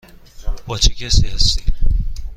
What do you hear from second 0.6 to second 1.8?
با چه کسی هستی؟